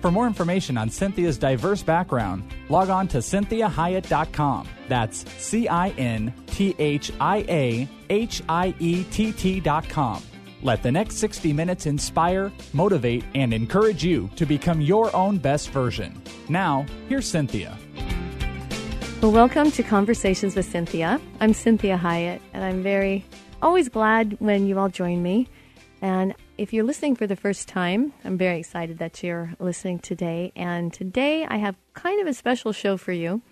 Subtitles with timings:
[0.00, 4.68] For more information on Cinthia's diverse background, log on to cinthiahiett.com.
[4.88, 10.22] That's C I N T H I A H I E T T.com.
[10.62, 15.70] Let the next 60 minutes inspire, motivate, and encourage you to become your own best
[15.70, 16.20] version.
[16.48, 17.76] Now, here's Cinthia.
[19.22, 21.20] Well, welcome to Conversations with Cinthia.
[21.40, 23.24] I'm Cinthia Hiett, and I'm very
[23.62, 25.48] always glad when you all join me.
[26.02, 30.52] And if you're listening for the first time, I'm very excited that you're listening today.
[30.56, 33.42] And today I have kind of a special show for you.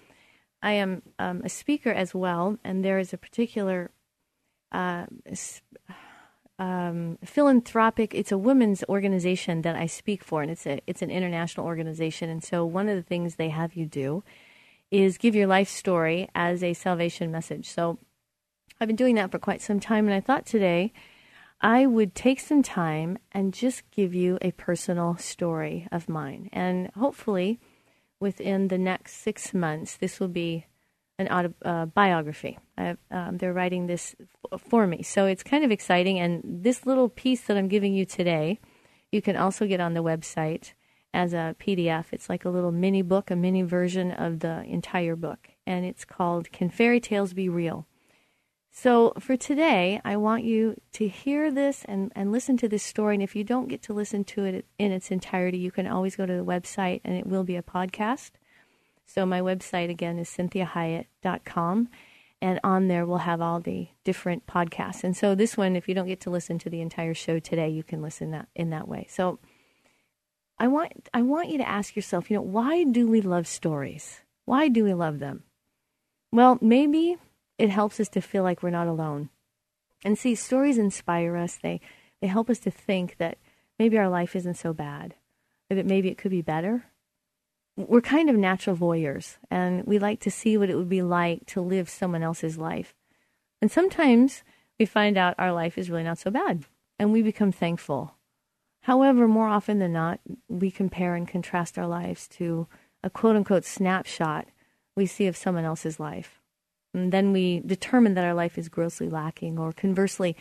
[0.62, 3.91] I am um, a speaker as well, and there is a particular
[4.72, 5.06] uh,
[6.58, 8.14] um, philanthropic.
[8.14, 12.30] It's a women's organization that I speak for, and it's a it's an international organization.
[12.30, 14.25] And so one of the things they have you do
[14.91, 17.69] is give your life story as a salvation message.
[17.69, 17.98] So
[18.80, 20.94] I've been doing that for quite some time, and I thought today
[21.65, 26.51] I would take some time and just give you a personal story of mine.
[26.53, 27.59] And hopefully,
[28.21, 30.67] within the next six months, this will be
[31.19, 32.59] an autobiography.
[32.77, 34.15] Uh, um, they're writing this
[34.59, 35.03] for me.
[35.03, 36.19] So it's kind of exciting.
[36.19, 38.61] And this little piece that I'm giving you today,
[39.11, 40.75] you can also get on the website
[41.15, 42.06] as a PDF.
[42.12, 45.49] It's like a little mini book, a mini version of the entire book.
[45.67, 47.87] And it's called Can Fairy Tales Be Real?
[48.77, 53.15] So for today, I want you to hear this and, and listen to this story.
[53.15, 56.17] And if you don't get to listen to it in its entirety, you can always
[56.17, 58.33] go to the website and it will be a podcast.
[59.07, 61.89] So my website again is cinthiahiett.com.
[62.43, 65.05] And on there, we'll have all the different podcasts.
[65.05, 67.69] And so this one, if you don't get to listen to the entire show today,
[67.69, 69.06] you can listen that in that way.
[69.09, 69.39] So
[70.59, 74.21] I want I want you to ask yourself, you know, why do we love stories?
[74.47, 75.45] Why do we love them?
[76.33, 77.19] Well, maybe
[77.59, 79.31] it helps us to feel like we're not alone.
[80.04, 81.56] And see, stories inspire us.
[81.56, 81.81] They
[82.20, 83.38] they help us to think that
[83.78, 85.15] maybe our life isn't so bad,
[85.69, 86.87] that maybe it could be better.
[87.76, 91.47] We're kind of natural voyeurs, and we like to see what it would be like
[91.47, 92.94] to live someone else's life.
[93.60, 94.44] And sometimes
[94.78, 96.64] we find out our life is really not so bad,
[96.98, 98.14] and we become thankful
[98.84, 102.66] However, more often than not, we compare and contrast our lives to
[103.03, 104.47] a quote unquote snapshot
[104.94, 106.43] we see of someone else's life.
[106.94, 110.37] And then we determine that our life is grossly lacking, or conversely,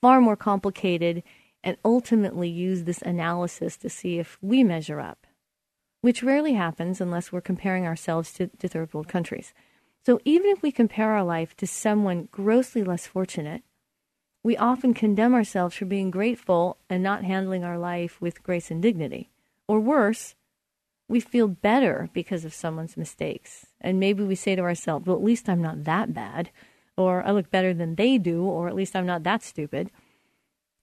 [0.00, 1.22] far more complicated,
[1.62, 5.26] and ultimately use this analysis to see if we measure up,
[6.00, 9.54] which rarely happens unless we're comparing ourselves to, to third world countries.
[10.04, 13.62] So even if we compare our life to someone grossly less fortunate,
[14.42, 18.82] we often condemn ourselves for being grateful and not handling our life with grace and
[18.82, 19.30] dignity.
[19.68, 20.34] Or worse,
[21.12, 23.66] we feel better because of someone's mistakes.
[23.82, 26.48] And maybe we say to ourselves, well, at least I'm not that bad,
[26.96, 29.90] or I look better than they do, or at least I'm not that stupid.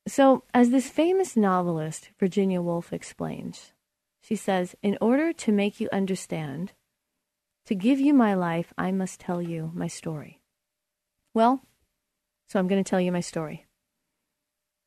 [0.07, 3.73] So, as this famous novelist, Virginia Woolf, explains,
[4.22, 6.73] she says, In order to make you understand,
[7.66, 10.41] to give you my life, I must tell you my story.
[11.34, 11.63] Well,
[12.47, 13.66] so I'm going to tell you my story.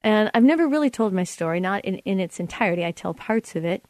[0.02, 2.84] And I've never really told my story, not in, in its entirety.
[2.84, 3.84] I tell parts of it,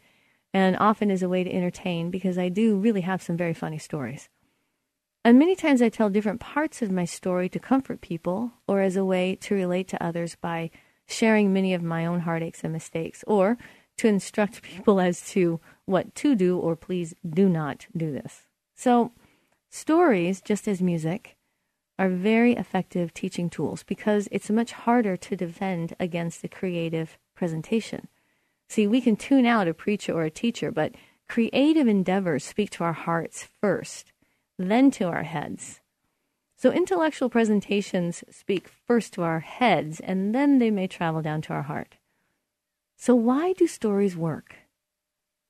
[0.55, 3.79] and often as a way to entertain, because I do really have some very funny
[3.79, 4.29] stories.
[5.25, 8.97] And many times I tell different parts of my story to comfort people or as
[8.97, 10.71] a way to relate to others by
[11.07, 13.57] sharing many of my own heartaches and mistakes, or
[13.99, 18.43] to instruct people as to what to do or please do not do this.
[18.75, 19.13] So,
[19.71, 21.37] stories, just as music,
[21.99, 28.09] are very effective teaching tools because it's much harder to defend against a creative presentation.
[28.73, 30.95] See, we can tune out a preacher or a teacher, but
[31.29, 34.13] creative endeavors speak to our hearts first,
[34.59, 35.83] then to our heads.
[36.57, 41.53] So intellectual presentations speak first to our heads, and then they may travel down to
[41.53, 41.99] our heart.
[42.97, 44.57] So, why do stories work?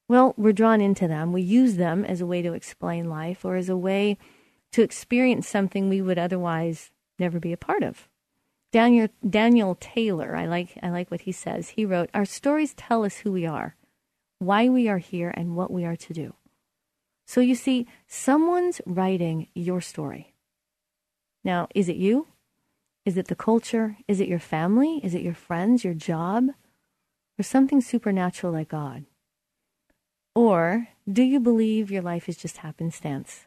[0.08, 1.32] Well, we're drawn into them.
[1.32, 4.18] We use them as a way to explain life or as a way
[4.72, 6.90] to experience something we would otherwise
[7.20, 8.08] never be a part of.
[8.72, 11.70] Daniel, Daniel Taylor, I like, I like what he says.
[11.70, 13.76] He wrote, Our stories tell us who we are,
[14.38, 16.34] why we are here, and what we are to do.
[17.26, 20.32] So you see, someone's writing your story.
[21.44, 22.28] Now, is it you?
[23.04, 23.98] Is it the culture?
[24.08, 25.00] Is it your family?
[25.04, 26.48] Is it your friends, your job?
[27.38, 29.04] Or something supernatural like God?
[30.34, 33.46] Or do you believe your life is just happenstance?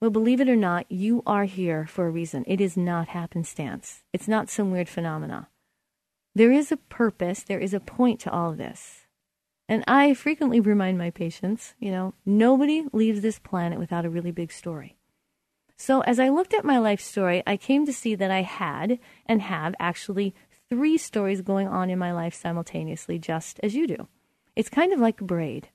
[0.00, 2.44] Well, believe it or not, you are here for a reason.
[2.46, 4.04] It is not happenstance.
[4.12, 5.48] It's not some weird phenomena.
[6.34, 9.06] There is a purpose, there is a point to all of this.
[9.68, 14.30] And I frequently remind my patients, you know, nobody leaves this planet without a really
[14.30, 14.96] big story.
[15.76, 18.98] So as I looked at my life story, I came to see that I had
[19.26, 20.34] and have actually
[20.68, 24.08] three stories going on in my life simultaneously, just as you do.
[24.54, 25.68] It's kind of like a braid.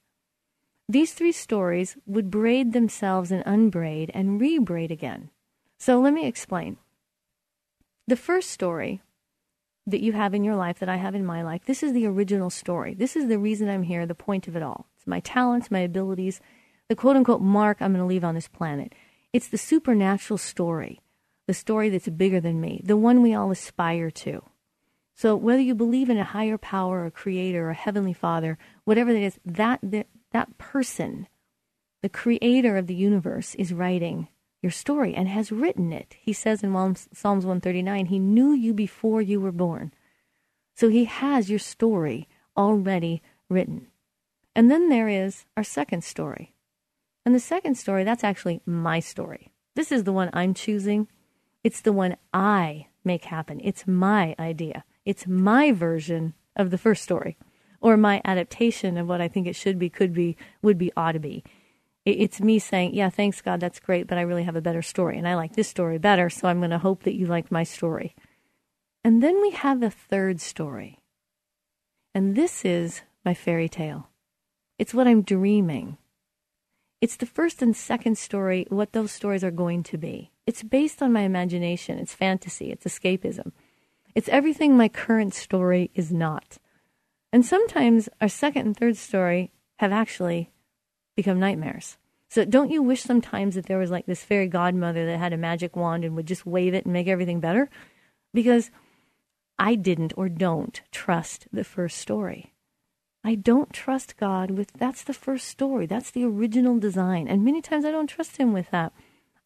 [0.94, 5.32] These three stories would braid themselves and unbraid and rebraid again.
[5.80, 6.78] So let me explain.
[8.06, 9.02] The first story
[9.88, 12.06] that you have in your life, that I have in my life, this is the
[12.06, 12.94] original story.
[12.94, 14.86] This is the reason I'm here, the point of it all.
[14.96, 16.40] It's my talents, my abilities,
[16.90, 18.94] the quote unquote mark I'm going to leave on this planet.
[19.34, 21.00] It's the supernatural story,
[21.48, 24.44] the story that's bigger than me, the one we all aspire to.
[25.16, 29.20] So whether you believe in a higher power, a creator, a heavenly father, whatever that
[29.20, 31.28] is, that, that, that person,
[32.02, 34.28] the creator of the universe, is writing
[34.62, 36.16] your story and has written it.
[36.20, 39.94] He says in Psalms 139, He knew you before you were born.
[40.76, 42.28] So He has your story
[42.58, 43.88] already written.
[44.56, 46.54] And then there is our second story.
[47.26, 49.52] And the second story, that's actually my story.
[49.76, 51.08] This is the one I'm choosing.
[51.64, 53.62] It's the one I make happen.
[53.64, 54.84] It's my idea.
[55.06, 57.38] It's my version of the first story
[57.84, 61.12] or my adaptation of what I think it should be, could be, would be, ought
[61.12, 61.44] to be.
[62.06, 65.18] It's me saying, yeah, thanks God, that's great, but I really have a better story.
[65.18, 67.64] And I like this story better, so I'm going to hope that you like my
[67.64, 68.16] story.
[69.04, 71.00] And then we have a third story.
[72.16, 74.10] And this is my fairy tale.
[74.80, 75.98] It's what I'm dreaming.
[77.02, 80.32] It's the first and second story, what those stories are going to be.
[80.48, 83.52] It's based on my imagination, it's fantasy, it's escapism.
[84.16, 86.60] It's everything my current story is not.
[87.34, 90.52] And sometimes our second and third story have actually
[91.16, 91.98] become nightmares.
[92.30, 95.38] So don't you wish sometimes that there was like this fairy godmother that had a
[95.38, 97.72] magic wand and would just wave it and make everything better?
[98.36, 98.70] Because
[99.58, 102.54] I didn't or don't trust the first story.
[103.24, 105.88] I don't trust God with that's the first story.
[105.88, 107.28] That's the original design.
[107.28, 108.94] And many times I don't trust him with that.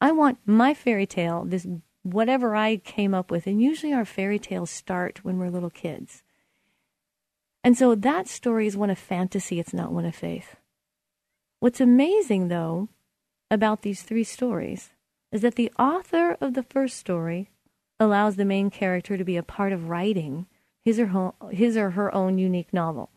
[0.01, 1.65] I want my fairy tale, this
[2.03, 3.47] whatever I came up with.
[3.47, 6.23] And usually our fairy tales start when we're little kids.
[7.63, 10.55] And so that story is one of fantasy, it's not one of faith.
[11.59, 12.89] What's amazing, though,
[13.49, 14.91] about these three stories
[15.31, 17.49] is that the author of the first story
[17.99, 20.45] allows the main character to be a part of writing
[20.85, 23.09] his or, her, his or her own unique novel.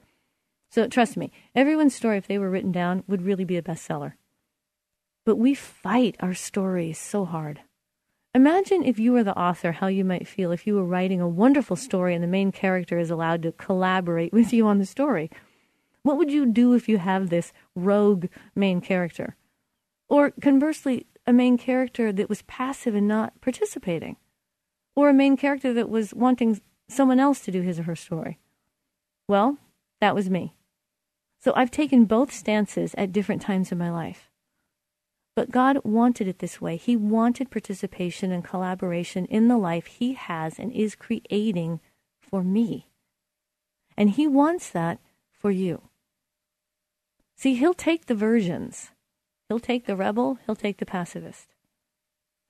[0.70, 4.14] So trust me, everyone's story, if they were written down, would really be a bestseller.
[5.26, 7.60] But we fight our stories so hard.
[8.32, 11.28] Imagine if you were the author, how you might feel if you were writing a
[11.28, 15.30] wonderful story and the main character is allowed to collaborate with you on the story.
[16.02, 19.36] What would you do if you have this rogue main character?
[20.08, 24.16] Or conversely, a main character that was passive and not participating?
[24.94, 28.38] Or a main character that was wanting someone else to do his or her story?
[29.28, 29.58] Well,
[30.00, 30.54] that was me.
[31.40, 34.29] So I've taken both stances at different times in my life.
[35.40, 36.76] But God wanted it this way.
[36.76, 41.80] He wanted participation and collaboration in the life He has and is creating
[42.20, 42.88] for me.
[43.96, 44.98] And He wants that
[45.32, 45.88] for you.
[47.38, 48.90] See, He'll take the versions.
[49.48, 51.54] He'll take the rebel, He'll take the pacifist.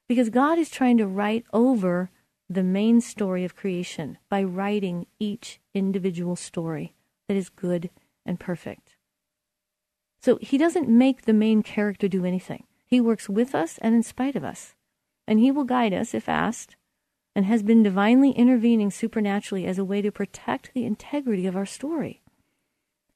[0.09, 2.11] Because God is trying to write over
[2.49, 6.97] the main story of creation by writing each individual story
[7.28, 7.88] that is good
[8.26, 8.97] and perfect.
[10.20, 12.64] So He doesn't make the main character do anything.
[12.90, 14.75] He works with us and in spite of us.
[15.26, 16.75] And He will guide us if asked,
[17.37, 21.66] and has been divinely intervening supernaturally as a way to protect the integrity of our
[21.66, 22.20] story.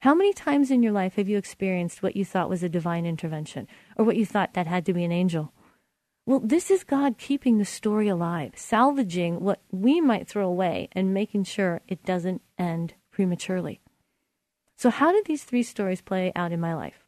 [0.02, 3.04] How many times in your life have you experienced what you thought was a divine
[3.04, 3.66] intervention,
[3.96, 5.52] or what you thought that had to be an angel?
[6.26, 11.12] Well, this is God keeping the story alive, salvaging what we might throw away and
[11.12, 13.80] making sure it doesn't end prematurely.
[14.76, 17.03] So, how did these three stories play out in my life?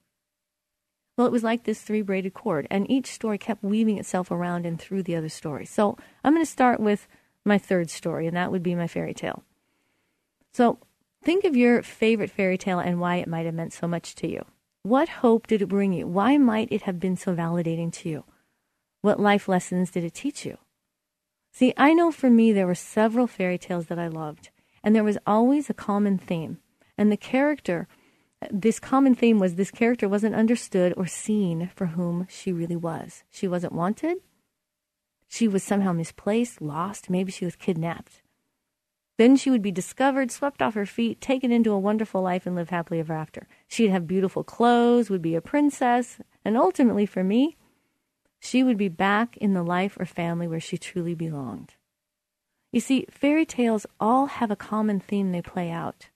[1.16, 4.66] Well, it was like this three braided cord, and each story kept weaving itself around
[4.66, 5.64] and through the other story.
[5.64, 7.08] So I'm going to start with
[7.44, 9.42] my third story, and that would be my fairy tale.
[10.52, 10.78] So
[11.22, 14.28] think of your favorite fairy tale and why it might have meant so much to
[14.28, 14.44] you.
[14.82, 16.06] What hope did it bring you?
[16.06, 18.24] Why might it have been so validating to you?
[19.00, 20.58] What life lessons did it teach you?
[21.52, 24.50] See, I know for me there were several fairy tales that I loved,
[24.84, 26.58] and there was always a common theme.
[26.98, 27.88] And the character,
[28.50, 33.24] this common theme was this character wasn't understood or seen for whom she really was.
[33.30, 34.18] She wasn't wanted.
[35.28, 37.10] She was somehow misplaced, lost.
[37.10, 38.22] Maybe she was kidnapped.
[39.18, 42.54] Then she would be discovered, swept off her feet, taken into a wonderful life, and
[42.54, 43.48] live happily ever after.
[43.66, 47.56] She'd have beautiful clothes, would be a princess, and ultimately, for me,
[48.38, 51.74] she would be back in the life or family where she truly belonged.
[52.72, 56.10] You see, fairy tales all have a common theme they play out.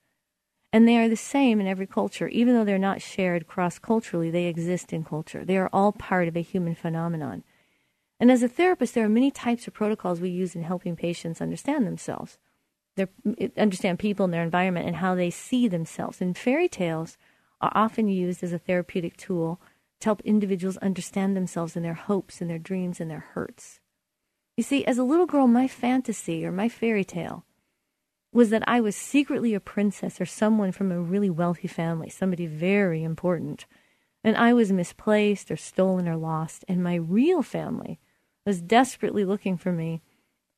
[0.73, 2.29] And they are the same in every culture.
[2.29, 5.45] Even though they're not shared cross culturally, they exist in culture.
[5.45, 7.43] They are all part of a human phenomenon.
[8.21, 11.41] And as a therapist, there are many types of protocols we use in helping patients
[11.41, 12.39] understand themselves,
[12.95, 13.09] their,
[13.57, 16.21] understand people and their environment, and how they see themselves.
[16.21, 17.17] And fairy tales
[17.61, 19.61] are often used as a therapeutic tool
[20.01, 23.81] to help individuals understand themselves and their hopes and their dreams and their hurts.
[24.57, 27.45] You see, as a little girl, my fantasy or my fairy tale
[28.33, 32.47] was that I was secretly a princess or someone from a really wealthy family, somebody
[32.47, 33.67] very important.
[34.23, 36.65] And I was misplaced or stolen or lost.
[36.69, 37.99] And my real family
[38.47, 40.03] was desperately looking for me,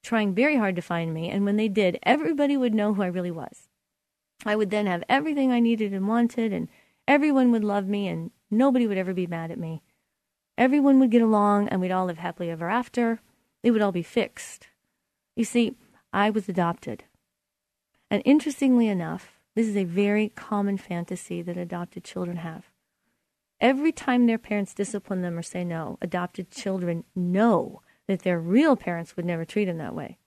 [0.03, 1.31] trying very hard to find me.
[1.31, 3.69] And when they did, everybody would know who I really was.
[4.45, 6.69] I would then have everything I needed and wanted, and
[7.07, 9.83] everyone would love me, and nobody would ever be mad at me.
[10.59, 13.21] Everyone would get along, and we'd all live happily ever after.
[13.63, 14.67] It would all be fixed.
[15.37, 15.77] You see,
[16.13, 17.05] I was adopted.
[18.13, 22.67] And interestingly enough, this is a very common fantasy that adopted children have.
[23.59, 28.77] Every time their parents discipline them or say no, adopted children know that their real
[28.77, 30.19] parents would never treat them that way.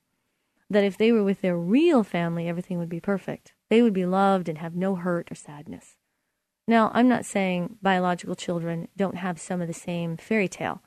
[0.67, 3.53] That if they were with their real family, everything would be perfect.
[3.69, 5.97] They would be loved and have no hurt or sadness.
[6.67, 10.81] Now, I'm not saying biological children don't have some of the same fairy tale,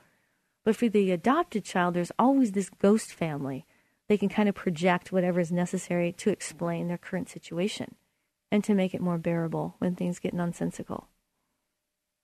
[0.65, 3.65] but for the adopted child, there's always this ghost family
[4.09, 7.95] they can kind of project whatever is necessary to explain their current situation
[8.51, 11.07] and to make it more bearable when things get nonsensical.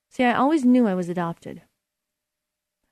[0.09, 1.61] See, I always knew I was adopted.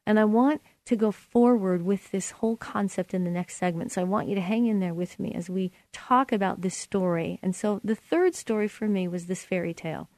[0.05, 3.91] And I want to go forward with this whole concept in the next segment.
[3.91, 6.75] So I want you to hang in there with me as we talk about this
[6.75, 7.39] story.
[7.41, 10.09] And so the third story for me was this fairy tale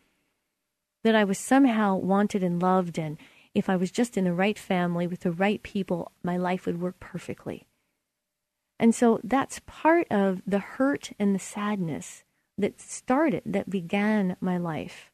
[1.04, 2.98] that I was somehow wanted and loved.
[2.98, 3.18] And
[3.54, 6.82] if I was just in the right family with the right people, my life would
[6.82, 7.68] work perfectly.
[8.80, 12.24] And so that's part of the hurt and the sadness
[12.58, 15.12] that started, that began my life.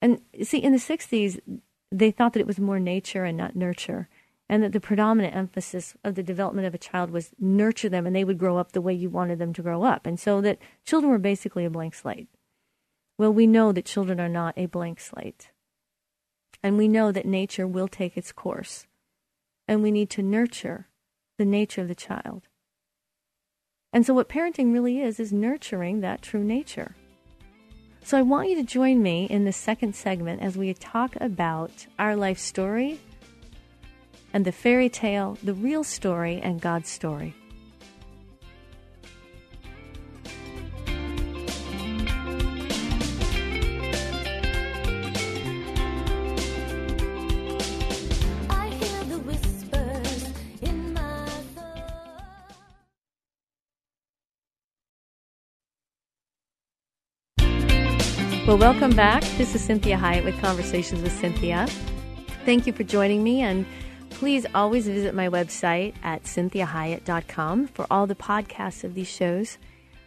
[0.00, 1.38] And see, in the 60s,
[1.90, 4.08] they thought that it was more nature and not nurture,
[4.48, 8.14] and that the predominant emphasis of the development of a child was nurture them and
[8.14, 10.06] they would grow up the way you wanted them to grow up.
[10.06, 12.28] And so that children were basically a blank slate.
[13.18, 15.50] Well, we know that children are not a blank slate.
[16.62, 18.86] And we know that nature will take its course.
[19.66, 20.88] And we need to nurture
[21.42, 22.46] the nature of the child.
[23.92, 26.94] And so, what parenting really is, is nurturing that true nature.
[28.04, 31.86] So, I want you to join me in the second segment as we talk about
[31.98, 33.00] our life story
[34.32, 37.34] and the fairy tale, the real story, and God's story.
[58.52, 59.22] Well, welcome back.
[59.38, 61.66] This is Cinthia Hiett with Conversations with Cinthia.
[62.44, 63.64] Thank you for joining me, and
[64.10, 69.56] please always visit my website at cinthiahiett.com for all the podcasts of these shows.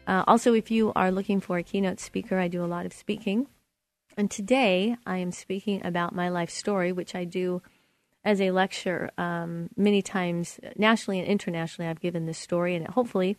[0.05, 2.93] Uh, also, if you are looking for a keynote speaker, I do a lot of
[2.93, 3.47] speaking.
[4.15, 7.63] And today I am speaking about my life story, which I do
[8.23, 11.89] as a lecture um, many times nationally and internationally.
[11.89, 13.37] I've given this story, and hopefully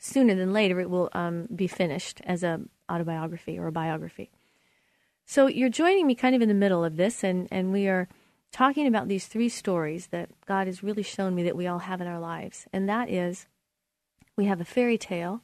[0.00, 4.30] sooner than later it will um, be finished as a autobiography or a biography.
[5.26, 8.08] So you're joining me kind of in the middle of this, and, and we are
[8.50, 12.00] talking about these three stories that God has really shown me that we all have
[12.00, 12.66] in our lives.
[12.72, 13.46] And that is
[14.36, 15.42] we have a fairy tale,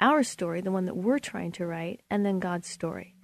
[0.00, 3.14] our story, the one that we're trying to write, and then God's story.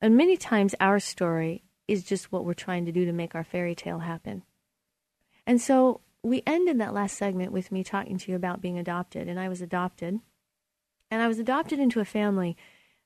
[0.00, 3.44] And many times our story is just what we're trying to do to make our
[3.44, 4.42] fairy tale happen.
[5.46, 9.28] And so we ended that last segment with me talking to you about being adopted,
[9.28, 10.20] and I was adopted.
[11.10, 12.56] And I was adopted into a family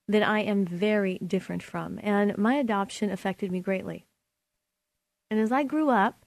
[0.07, 1.99] that I am very different from.
[2.03, 4.07] And my adoption affected me greatly.
[5.31, 6.25] And as I grew up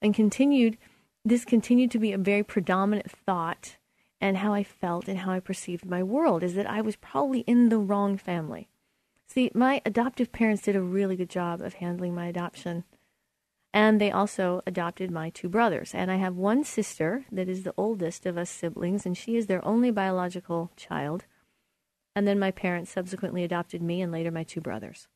[0.00, 0.76] and continued,
[1.24, 3.76] this continued to be a very predominant thought
[4.20, 7.40] and how I felt and how I perceived my world is that I was probably
[7.40, 8.68] in the wrong family.
[9.26, 12.84] See, my adoptive parents did a really good job of handling my adoption.
[13.74, 15.94] And they also adopted my two brothers.
[15.94, 19.46] And I have one sister that is the oldest of us siblings, and she is
[19.46, 21.24] their only biological child.
[22.14, 25.08] And then my parents subsequently adopted me and later my two brothers.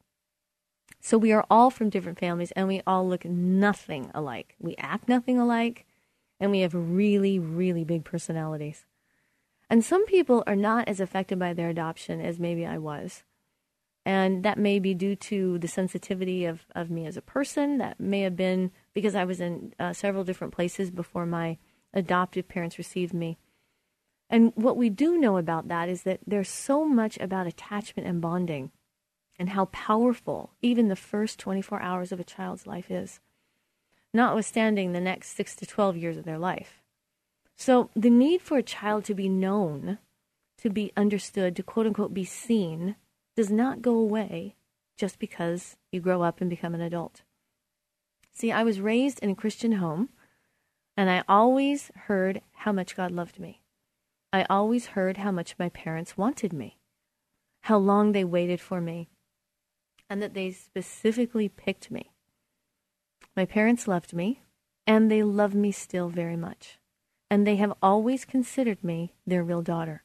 [1.00, 4.54] So we are all from different families and we all look nothing alike.
[4.58, 5.86] We act nothing alike
[6.40, 8.86] and we have really, really big personalities.
[9.68, 13.24] And some people are not as affected by their adoption as maybe I was.
[14.06, 17.78] And that may be due to the sensitivity of, of me as a person.
[17.78, 21.58] That may have been because I was in uh, several different places before my
[21.92, 23.36] adoptive parents received me.
[24.30, 28.20] And what we do know about that is that there's so much about attachment and
[28.20, 28.70] bonding
[29.40, 33.18] and how powerful even the first 24 hours of a child's life is,
[34.14, 36.80] notwithstanding the next 6 to 12 years of their life.
[37.56, 39.98] So the need for a child to be known,
[40.58, 42.94] to be understood, to quote unquote be seen,
[43.36, 44.56] does not go away
[44.96, 47.22] just because you grow up and become an adult.
[48.32, 50.08] See, I was raised in a Christian home,
[50.96, 53.60] and I always heard how much God loved me.
[54.32, 56.78] I always heard how much my parents wanted me,
[57.62, 59.08] how long they waited for me,
[60.08, 62.10] and that they specifically picked me.
[63.36, 64.40] My parents loved me,
[64.86, 66.78] and they love me still very much.
[67.30, 70.04] And they have always considered me their real daughter.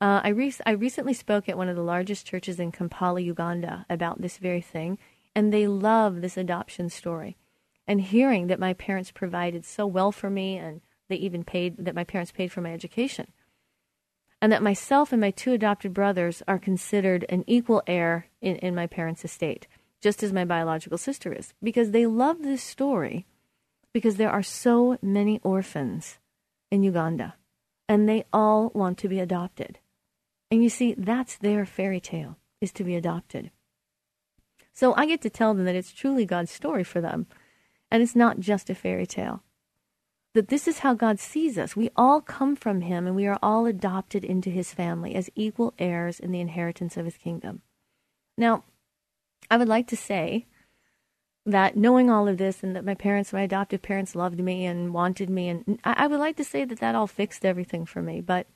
[0.00, 3.86] Uh, I, re- I recently spoke at one of the largest churches in Kampala, Uganda,
[3.88, 4.98] about this very thing,
[5.34, 7.36] and they love this adoption story.
[7.86, 11.94] And hearing that my parents provided so well for me, and they even paid, that
[11.94, 13.28] my parents paid for my education,
[14.42, 18.74] and that myself and my two adopted brothers are considered an equal heir in, in
[18.74, 19.66] my parents' estate,
[20.02, 23.24] just as my biological sister is, because they love this story
[23.96, 26.18] because there are so many orphans
[26.70, 27.34] in Uganda,
[27.88, 29.78] and they all want to be adopted.
[30.50, 33.50] And you see, that's their fairy tale, is to be adopted.
[34.72, 37.26] So I get to tell them that it's truly God's story for them.
[37.90, 39.42] And it's not just a fairy tale.
[40.34, 41.74] That this is how God sees us.
[41.74, 45.72] We all come from Him and we are all adopted into His family as equal
[45.78, 47.62] heirs in the inheritance of His kingdom.
[48.36, 48.64] Now,
[49.50, 50.46] I would like to say
[51.46, 54.92] that knowing all of this and that my parents, my adoptive parents, loved me and
[54.92, 58.20] wanted me, and I, would like to say that that all fixed everything for me.
[58.20, 58.48] But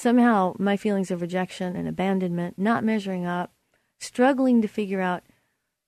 [0.00, 3.52] Somehow, my feelings of rejection and abandonment, not measuring up,
[3.98, 5.22] struggling to figure out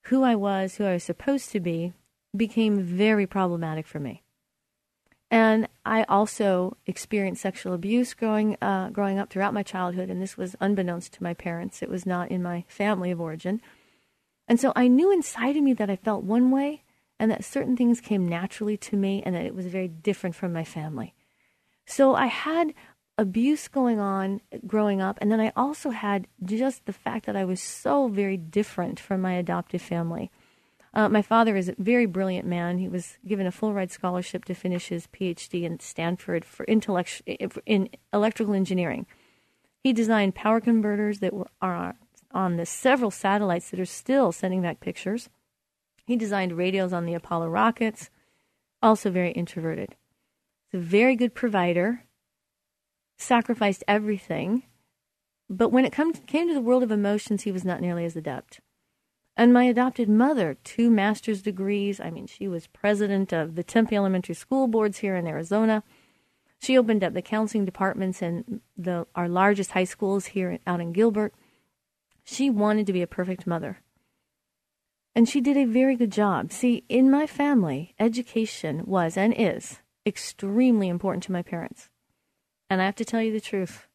[0.08, 1.94] who I was, who I was supposed to be,
[2.36, 4.22] became very problematic for me.
[5.30, 10.36] And I also experienced sexual abuse growing uh, growing up throughout my childhood, and this
[10.36, 11.82] was unbeknownst to my parents.
[11.82, 13.62] It was not in my family of origin,
[14.46, 16.82] and so I knew inside of me that I felt one way,
[17.18, 20.52] and that certain things came naturally to me, and that it was very different from
[20.52, 21.14] my family.
[21.86, 22.74] So I had
[23.22, 25.16] abuse going on growing up.
[25.20, 29.22] And then I also had just the fact that I was so very different from
[29.22, 30.30] my adoptive family.
[30.94, 32.76] Uh, my father is a very brilliant man.
[32.76, 37.22] He was given a full ride scholarship to finish his PhD in Stanford for intellect-
[37.64, 39.06] in electrical engineering.
[39.82, 41.94] He designed power converters that were, are
[42.32, 45.30] on the several satellites that are still sending back pictures.
[46.06, 48.10] He designed radios on the Apollo rockets.
[48.82, 49.94] Also very introverted.
[50.70, 52.04] He's a very good provider
[53.22, 54.64] sacrificed everything.
[55.48, 58.16] But when it come, came to the world of emotions, he was not nearly as
[58.16, 58.60] adept.
[59.36, 62.00] And my adopted mother, two master's degrees.
[62.00, 65.82] I mean, she was president of the Tempe Elementary School Boards here in Arizona.
[66.60, 70.92] She opened up the counseling departments in the, our largest high schools here out in
[70.92, 71.34] Gilbert.
[72.24, 73.78] She wanted to be a perfect mother.
[75.14, 76.52] And she did a very good job.
[76.52, 81.88] See, in my family, education was and is extremely important to my parents.
[82.72, 83.86] And I have to tell you the truth,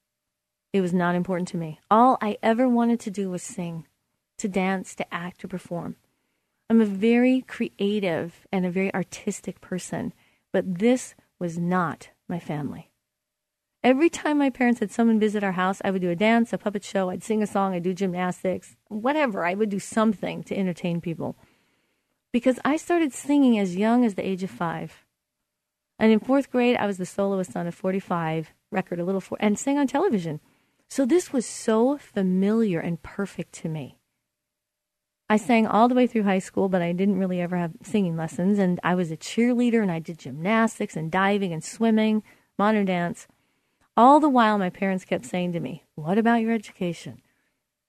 [0.71, 1.79] it was not important to me.
[1.89, 3.87] All I ever wanted to do was sing,
[4.37, 5.95] to dance, to act, to perform.
[6.69, 10.13] I'm a very creative and a very artistic person,
[10.53, 12.91] but this was not my family.
[13.83, 16.59] Every time my parents had someone visit our house, I would do a dance, a
[16.59, 19.43] puppet show, I'd sing a song, I'd do gymnastics, whatever.
[19.43, 21.35] I would do something to entertain people.
[22.31, 25.03] Because I started singing as young as the age of five.
[25.97, 29.37] And in fourth grade, I was the soloist on a 45 record, a little for,
[29.39, 30.39] and sang on television.
[30.89, 33.97] So this was so familiar and perfect to me.
[35.29, 38.15] I sang all the way through high school, but I didn't really ever have singing
[38.15, 38.59] lessons.
[38.59, 42.23] And I was a cheerleader and I did gymnastics and diving and swimming,
[42.57, 43.27] modern dance.
[43.97, 47.21] All the while, my parents kept saying to me, What about your education?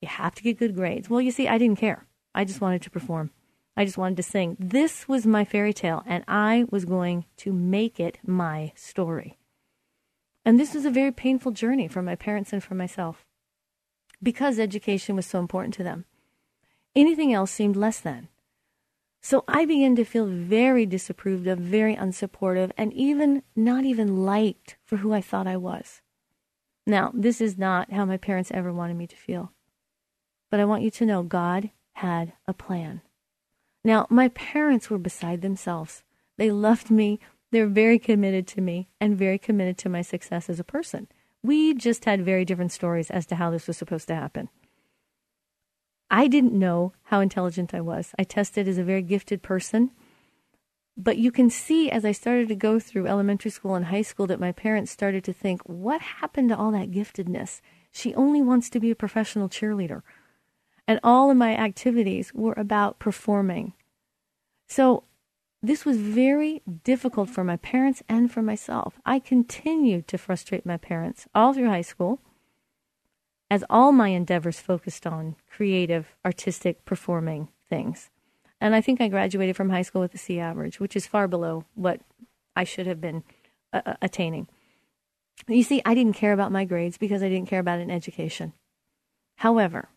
[0.01, 1.09] You have to get good grades.
[1.09, 2.07] Well, you see, I didn't care.
[2.35, 3.31] I just wanted to perform.
[3.77, 4.57] I just wanted to sing.
[4.59, 9.38] This was my fairy tale, and I was going to make it my story.
[10.49, 13.27] And this was a very painful journey for my parents and for myself
[14.23, 16.07] because education was so important to them.
[16.97, 18.29] Anything else seemed less than.
[19.21, 24.79] So I began to feel very disapproved of, very unsupportive, and even not even liked
[24.87, 26.01] for who I thought I was.
[26.87, 29.53] Now, this is not how my parents ever wanted me to feel.
[30.51, 33.03] But I want you to know God had a plan.
[33.85, 36.05] Now, my parents were beside themselves.
[36.39, 37.21] They loved me.
[37.51, 41.09] They were very committed to me and very committed to my success as a person.
[41.43, 44.49] We just had very different stories as to how this was supposed to happen.
[46.11, 48.15] I didn't know how intelligent I was.
[48.19, 49.91] I tested as a very gifted person.
[50.97, 54.27] But you can see as I started to go through elementary school and high school
[54.27, 57.61] that my parents started to think, what happened to all that giftedness?
[57.93, 60.03] She only wants to be a professional cheerleader.
[60.89, 63.75] And all of my activities were about performing.
[64.67, 65.05] So
[65.63, 69.01] this was very difficult for my parents and for myself.
[69.05, 72.21] I continued to frustrate my parents all through high school
[73.51, 78.11] as all my endeavors focused on creative, artistic, performing things.
[78.61, 81.29] And I think I graduated from high school with a C average, which is far
[81.29, 82.01] below what
[82.55, 83.23] I should have been
[83.73, 84.49] uh, uh, attaining.
[85.47, 88.53] You see, I didn't care about my grades because I didn't care about an education.
[89.37, 89.89] However,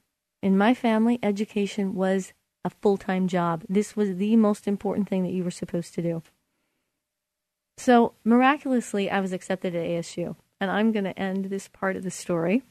[0.42, 3.64] in my family, education was a full time job.
[3.68, 6.24] This was the most important thing that you were supposed to do.
[7.78, 10.36] So, miraculously, I was accepted at ASU.
[10.60, 12.62] And I'm going to end this part of the story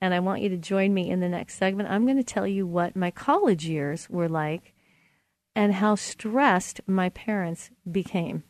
[0.00, 1.90] and I want you to join me in the next segment.
[1.90, 4.74] I'm going to tell you what my college years were like
[5.54, 8.44] and how stressed my parents became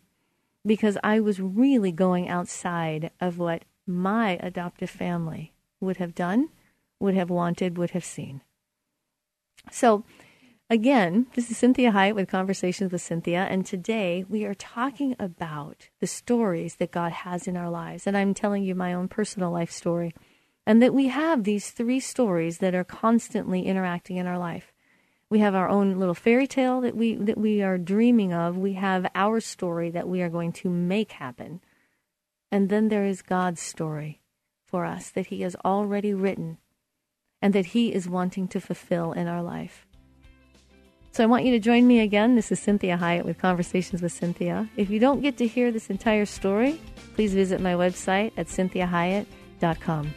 [0.67, 6.51] because I was really going outside of what my adoptive family would have done,
[7.01, 8.43] would have wanted, would have seen.
[9.71, 10.05] So,
[10.71, 15.89] again, this is Cinthia Hiett with Conversations with Cinthia, and today we are talking about
[16.01, 18.07] the stories that God has in our lives.
[18.07, 20.13] And I'm telling you my own personal life story
[20.67, 24.73] and that we have these three stories that are constantly interacting in our life.
[25.31, 28.57] We have our own little fairy tale that we that we are dreaming of.
[28.57, 31.61] We have our story that we are going to make happen.
[32.51, 34.21] And then there is God's story
[34.65, 36.59] for us that he has already written
[37.41, 39.87] and that he is wanting to fulfill in our life.
[41.19, 42.37] So I want you to join me again.
[42.37, 44.69] This is Cinthia Hiett with Conversations with Cinthia.
[44.77, 46.81] If you don't get to hear this entire story,
[47.17, 50.15] please visit my website at cinthiahiett.com.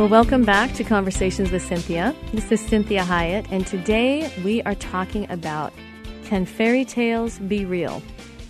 [0.00, 2.16] Well, welcome back to Conversations with Cinthia.
[2.32, 5.74] This is Cinthia Hiett, and today we are talking about
[6.24, 8.02] Can Fairy Tales Be Real?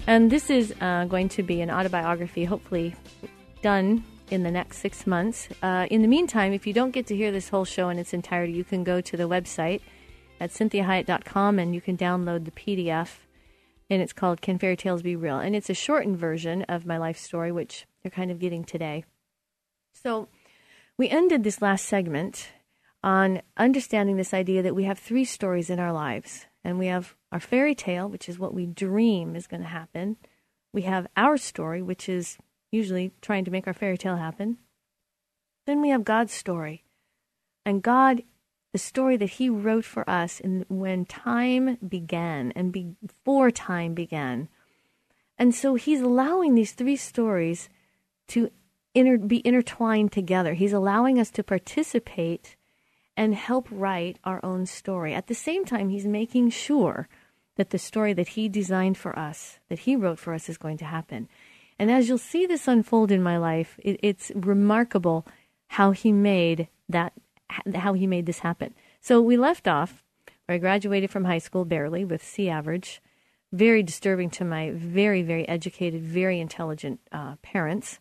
[0.07, 2.95] And this is uh, going to be an autobiography, hopefully
[3.63, 5.49] done in the next six months.
[5.61, 8.15] Uh, in the meantime, if you don't get to hear this whole show in its
[8.15, 9.81] entirety, you can go to the website
[10.39, 13.17] at cinthiahiett.com and you can download the PDF.
[13.91, 15.41] And it's called Can Fairy Tales Be Real?
[15.41, 19.05] And it's a shortened version of my life story, which you're kind of getting today.
[19.93, 20.29] So,
[21.01, 22.49] we ended this last segment
[23.03, 26.45] on understanding this idea that we have three stories in our lives.
[26.63, 30.19] And we have our fairy tale, which is what we dream is going to happen.
[30.75, 32.37] We have our story, which is
[32.71, 34.59] usually trying to make our fairy tale happen.
[35.67, 36.85] Then we have God's story.
[37.65, 38.23] And God,
[38.75, 44.51] the story that He wrote for us in, when time began and before time began.
[45.39, 47.71] And so He's allowing these three stories
[48.29, 48.51] to
[48.95, 50.55] inter- be intertwined together.
[50.55, 52.57] He's allowing us to participate
[53.17, 55.15] and help write our own story.
[55.15, 57.09] At the same time, he's making sure
[57.57, 60.79] that the story that he designed for us, that he wrote for us, is going
[60.79, 61.29] to happen.
[61.79, 65.27] And as you'll see this unfold in my life, it, it's remarkable
[65.69, 67.13] how he made that,
[67.75, 68.75] how he made this happen.
[69.01, 70.03] So we left off
[70.47, 73.03] where I graduated from high school barely with C average,
[73.53, 77.99] very disturbing to my very, very educated, very intelligent uh, parents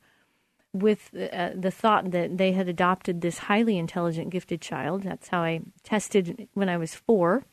[0.73, 5.03] with uh, the thought that they had adopted this highly intelligent, gifted child.
[5.03, 7.43] That's how I tested when I was four.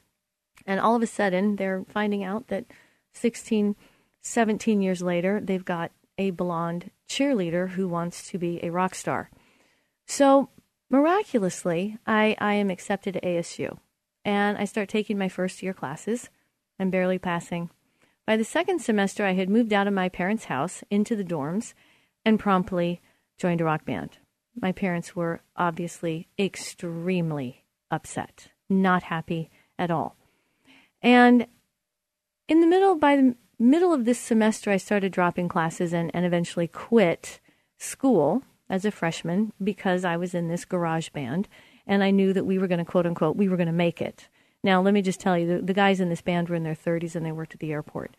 [0.67, 2.67] And all of a sudden, they're finding out that
[3.15, 3.77] 16,
[4.23, 9.31] 17 years later, they've got a blonde cheerleader who wants to be a rock star.
[10.07, 10.51] So,
[10.91, 13.79] miraculously, I, I am accepted at ASU.
[14.25, 16.31] And I start taking my first year classes.
[16.79, 17.71] I'm barely passing.
[18.27, 21.75] By the second semester, I had moved out of my parents' house into the dorms
[22.25, 23.01] and promptly
[23.39, 24.19] joined a rock band.
[24.61, 30.17] My parents were obviously extremely upset, not happy at all.
[31.03, 31.47] And
[32.49, 36.25] in the middle, by the middle of this semester, I started dropping classes and, and
[36.25, 37.41] eventually quit
[37.79, 41.49] school as a freshman because I was in this garage band.
[41.87, 44.03] and I knew that we were going to quote unquote we were going to make
[44.03, 44.29] it.
[44.65, 46.75] Now, let me just tell you, the, the guys in this band were in their
[46.75, 48.17] 30s and they worked at the airport.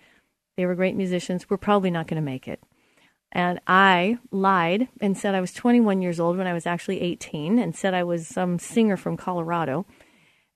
[0.56, 1.50] They were great musicians.
[1.50, 2.62] We're probably not going to make it.
[3.32, 7.60] And I lied and said I was 21 years old when I was actually 18
[7.60, 9.86] and said I was some singer from Colorado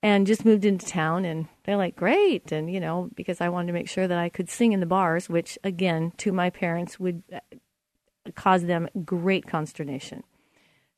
[0.02, 1.26] and just moved into town.
[1.26, 2.52] And they're like, great.
[2.52, 4.86] And, you know, because I wanted to make sure that I could sing in the
[4.86, 7.40] bars, which, again, to my parents would uh,
[8.36, 10.24] cause them great consternation.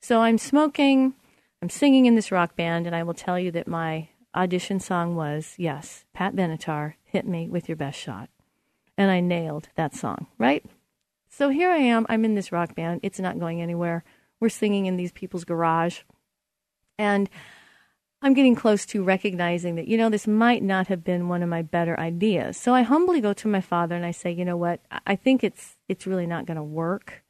[0.00, 1.14] So I'm smoking,
[1.60, 5.16] I'm singing in this rock band, and I will tell you that my audition song
[5.16, 8.28] was, yes, Pat Benatar, Hit Me With Your Best Shot.
[8.96, 10.64] And I nailed that song, right?
[11.36, 12.06] So here I am.
[12.08, 13.00] I'm in this rock band.
[13.02, 14.04] It's not going anywhere.
[14.38, 16.02] We're singing in these people's garage.
[16.96, 17.28] And
[18.22, 21.48] I'm getting close to recognizing that, you know, this might not have been one of
[21.48, 22.56] my better ideas.
[22.56, 24.80] So I humbly go to my father and I say, you know what?
[25.08, 27.24] I think it's it's really not going to work.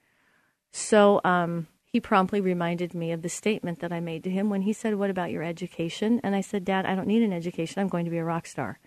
[0.71, 4.63] So um, he promptly reminded me of the statement that I made to him when
[4.63, 6.21] he said, What about your education?
[6.23, 7.81] And I said, Dad, I don't need an education.
[7.81, 8.81] I'm going to be a rock star.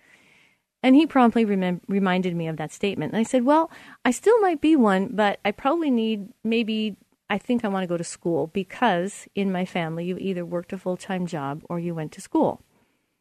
[0.82, 3.12] And he promptly rem- reminded me of that statement.
[3.12, 3.70] And I said, Well,
[4.04, 6.96] I still might be one, but I probably need maybe,
[7.28, 10.72] I think I want to go to school because in my family, you either worked
[10.72, 12.62] a full time job or you went to school.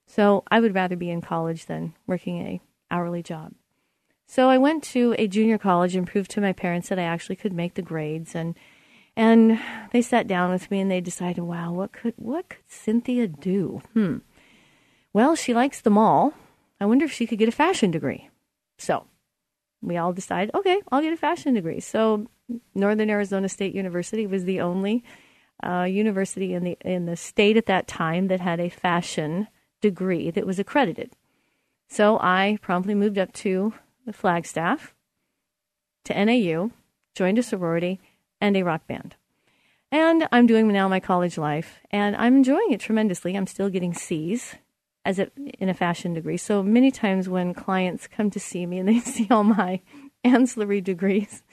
[0.06, 3.54] So I would rather be in college than working a hourly job.
[4.26, 7.38] So I went to a junior college and proved to my parents that I actually
[7.38, 8.56] could make the grades and
[9.16, 9.60] and
[9.92, 13.82] they sat down with me and they decided, wow, what could what could Cinthia do?
[13.94, 14.18] Hmm.
[15.12, 16.34] Well, she likes them all.
[16.80, 18.30] I wonder if she could get a fashion degree.
[18.78, 19.08] So
[19.82, 21.80] we all decided, okay, I'll get a fashion degree.
[21.80, 22.28] So
[22.76, 25.04] Northern Arizona State University was the only
[25.66, 29.48] uh, university in the in the state at that time that had a fashion
[29.82, 31.14] degree that was accredited.
[31.90, 33.74] So I promptly moved up to
[34.06, 34.94] the Flagstaff,
[36.06, 36.72] to NAU,
[37.16, 38.00] joined a sorority,
[38.40, 39.16] and a rock band.
[39.92, 43.36] And I'm doing now my college life, and I'm enjoying it tremendously.
[43.36, 44.56] I'm still getting C's
[45.08, 46.36] as in a fashion degree.
[46.36, 49.80] So many times when clients come to see me and they see all my
[50.24, 51.44] ancillary degrees,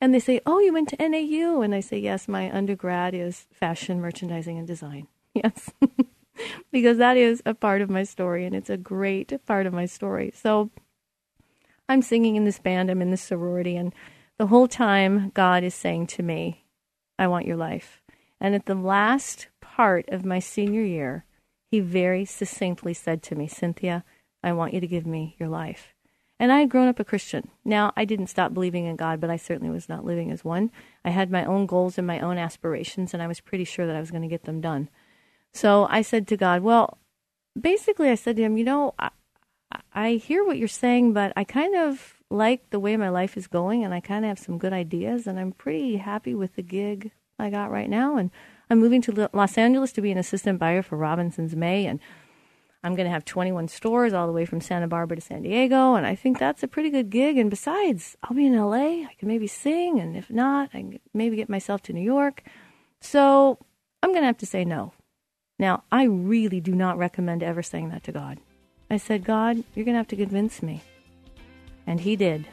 [0.00, 3.46] and they say, "Oh, you went to NAU," and I say, "Yes, my undergrad is
[3.52, 5.06] fashion merchandising and design."
[5.44, 5.70] Yes,
[6.72, 9.84] because that is a part of my story, and it's a great part of my
[9.84, 10.32] story.
[10.34, 10.70] So
[11.90, 12.90] I'm singing in this band.
[12.90, 13.94] I'm in this sorority, and
[14.38, 16.64] the whole time, God is saying to me,
[17.18, 18.00] I want your life.
[18.40, 21.26] And at the last part of my senior year,
[21.70, 24.02] he very succinctly said to me, Cinthia,
[24.42, 25.94] I want you to give me your life.
[26.38, 27.48] And I had grown up a Christian.
[27.64, 30.70] Now, I didn't stop believing in God, but I certainly was not living as one.
[31.04, 33.96] I had my own goals and my own aspirations, and I was pretty sure that
[33.96, 34.90] I was going to get them done.
[35.54, 36.98] So I said to God, Well,
[37.58, 39.10] basically, I said to him, You know, I,
[39.94, 43.46] I hear what you're saying, but I kind of like the way my life is
[43.46, 46.62] going and I kind of have some good ideas and I'm pretty happy with the
[46.62, 48.30] gig I got right now and
[48.68, 52.00] I'm moving to Los Angeles to be an assistant buyer for Robinson's May and
[52.82, 55.94] I'm going to have 21 stores all the way from Santa Barbara to San Diego
[55.94, 57.38] and I think that's a pretty good gig.
[57.38, 61.00] And besides I'll be in LA I can maybe sing and if not I can
[61.14, 62.42] maybe get myself to New York.
[63.00, 63.58] So
[64.02, 64.92] I'm going to have to say no.
[65.58, 68.38] Now I really do not recommend ever saying that to God.
[68.90, 70.82] I said God you're going to have to convince me.
[71.86, 72.46] And he did.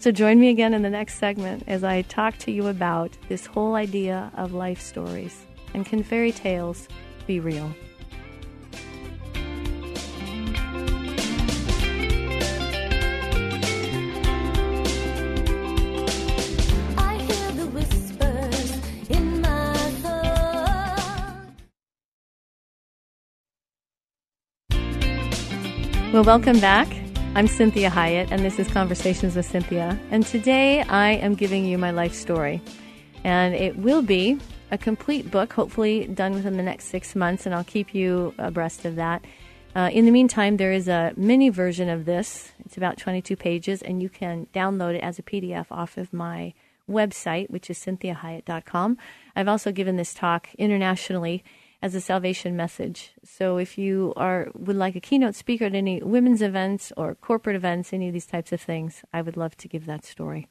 [0.00, 3.46] So join me again in the next segment as I talk to you about this
[3.46, 5.46] whole idea of life stories.
[5.74, 6.88] And can fairy tales
[7.26, 7.72] be real?
[26.12, 26.88] Well, welcome back.
[27.34, 29.98] I'm Cinthia Hiett, and this is Conversations with Cinthia.
[30.10, 32.60] And today I am giving you my life story.
[33.24, 34.38] And it will be
[34.72, 38.86] a complete book, hopefully done within the next six months, and I'll keep you abreast
[38.86, 39.22] of that.
[39.76, 42.52] Uh, in the meantime, there is a mini version of this.
[42.64, 46.54] It's about 22 pages, and you can download it as a PDF off of my
[46.90, 48.96] website, which is cinthiahiett.com.
[49.36, 51.44] I've also given this talk internationally
[51.82, 53.12] as a salvation message.
[53.24, 57.56] So if you are would like a keynote speaker at any women's events or corporate
[57.56, 60.48] events, any of these types of things, I would love to give that story.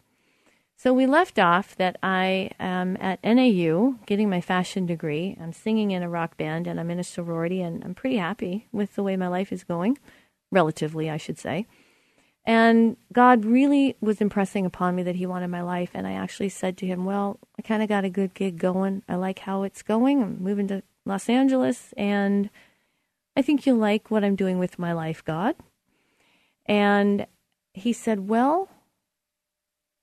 [0.81, 5.37] So we left off that I am at NAU getting my fashion degree.
[5.39, 8.65] I'm singing in a rock band and I'm in a sorority and I'm pretty happy
[8.71, 9.99] with the way my life is going,
[10.51, 11.67] relatively, I should say.
[12.45, 15.91] And God really was impressing upon me that He wanted my life.
[15.93, 19.03] And I actually said to Him, Well, I kind of got a good gig going.
[19.07, 20.23] I like how it's going.
[20.23, 22.49] I'm moving to Los Angeles, and
[23.37, 25.53] I think you'll like what I'm doing with my life, God.
[26.65, 27.27] And
[27.71, 28.67] he said, Well,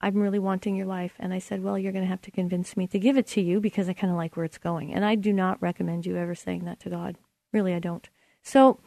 [0.00, 1.14] I'm really wanting your life.
[1.18, 3.40] And I said, Well, you're going to have to convince me to give it to
[3.40, 4.92] you because I kind of like where it's going.
[4.94, 7.16] And I do not recommend you ever saying that to God.
[7.52, 8.08] Really, I don't.
[8.42, 8.80] So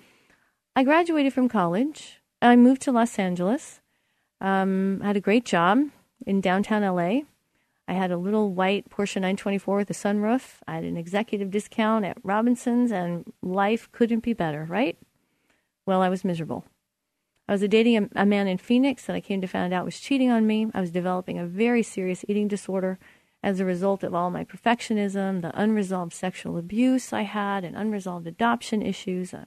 [0.75, 2.21] I graduated from college.
[2.41, 3.81] I moved to Los Angeles.
[4.39, 5.79] Um, had a great job
[6.25, 7.21] in downtown LA.
[7.87, 10.59] I had a little white Porsche 924 with a sunroof.
[10.67, 14.97] I had an executive discount at Robinson's, and life couldn't be better, right?
[15.85, 16.63] Well, I was miserable.
[17.51, 19.99] I was dating a, a man in Phoenix that I came to find out was
[19.99, 20.67] cheating on me.
[20.73, 22.97] I was developing a very serious eating disorder
[23.43, 28.25] as a result of all my perfectionism, the unresolved sexual abuse I had, and unresolved
[28.25, 29.43] adoption issues, uh,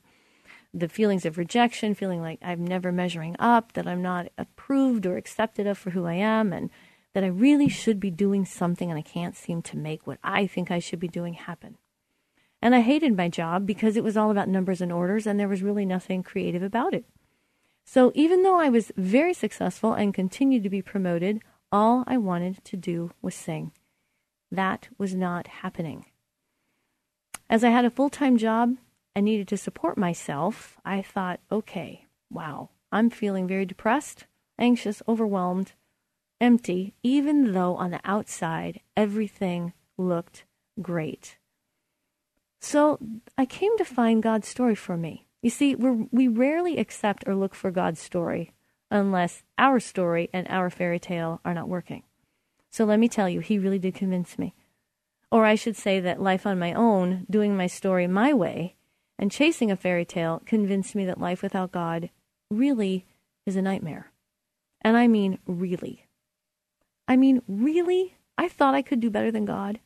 [0.74, 5.16] the feelings of rejection, feeling like I'm never measuring up, that I'm not approved or
[5.16, 6.68] accepted of for who I am, and
[7.14, 10.46] that I really should be doing something and I can't seem to make what I
[10.46, 11.78] think I should be doing happen.
[12.60, 15.48] And I hated my job because it was all about numbers and orders, and there
[15.48, 17.06] was really nothing creative about it.
[17.84, 22.64] So even though I was very successful and continued to be promoted, all I wanted
[22.64, 23.72] to do was sing.
[24.50, 26.06] That was not happening.
[27.50, 28.76] As I had a full time job
[29.14, 34.24] and needed to support myself, I thought, okay, wow, I'm feeling very depressed,
[34.58, 35.72] anxious, overwhelmed,
[36.40, 40.44] empty, even though on the outside everything looked
[40.80, 41.38] great.
[42.60, 42.98] So
[43.36, 45.23] I came to find God's story for me.
[45.44, 48.52] You see, we we rarely accept or look for God's story
[48.90, 52.02] unless our story and our fairy tale are not working.
[52.70, 54.54] So let me tell you, he really did convince me.
[55.30, 58.76] Or I should say that life on my own, doing my story my way,
[59.18, 62.08] and chasing a fairy tale convinced me that life without God
[62.50, 63.04] really
[63.44, 64.12] is a nightmare.
[64.80, 66.06] And I mean, really.
[67.06, 68.16] I mean, really?
[68.38, 69.78] I thought I could do better than God.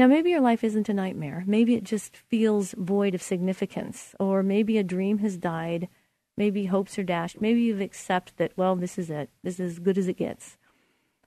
[0.00, 1.44] Now, maybe your life isn't a nightmare.
[1.46, 5.90] Maybe it just feels void of significance, or maybe a dream has died.
[6.38, 7.38] Maybe hopes are dashed.
[7.38, 9.28] Maybe you've accepted that, well, this is it.
[9.42, 10.56] This is as good as it gets.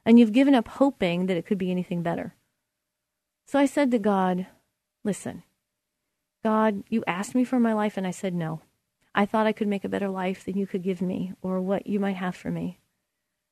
[0.08, 2.34] And you've given up hoping that it could be anything better.
[3.46, 4.48] So I said to God,
[5.04, 5.44] listen,
[6.44, 8.62] God, you asked me for my life, and I said no.
[9.14, 11.86] I thought I could make a better life than you could give me or what
[11.86, 12.80] you might have for me.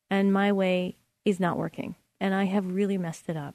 [0.10, 1.94] And my way is not working.
[2.20, 3.54] And I have really messed it up.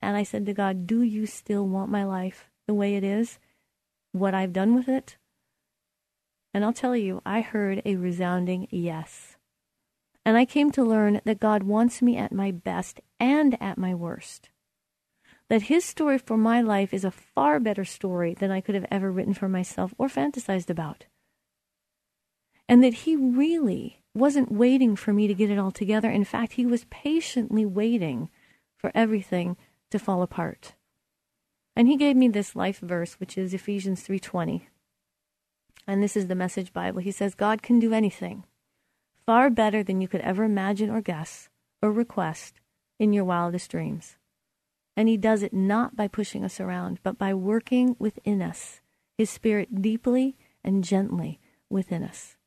[0.00, 3.38] And I said to God, Do you still want my life the way it is?
[4.12, 5.16] What I've done with it?
[6.54, 9.36] And I'll tell you, I heard a resounding yes.
[10.24, 13.94] And I came to learn that God wants me at my best and at my
[13.94, 14.50] worst.
[15.48, 18.86] That His story for my life is a far better story than I could have
[18.90, 21.06] ever written for myself or fantasized about.
[22.68, 26.10] And that He really wasn't waiting for me to get it all together.
[26.10, 28.28] In fact, He was patiently waiting
[28.76, 29.56] for everything
[29.90, 30.74] to fall apart.
[31.76, 34.68] And he gave me this life verse which is Ephesians 3:20.
[35.86, 37.00] And this is the message Bible.
[37.00, 38.44] He says God can do anything
[39.28, 41.50] far better than you could ever imagine or guess
[41.82, 42.60] or request
[42.98, 44.16] in your wildest dreams.
[44.96, 48.80] And he does it not by pushing us around, but by working within us,
[49.18, 52.38] his spirit deeply and gently within us.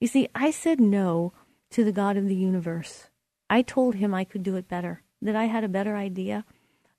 [0.00, 1.32] You see, I said no
[1.70, 3.08] to the God of the universe.
[3.48, 6.44] I told him I could do it better, that I had a better idea,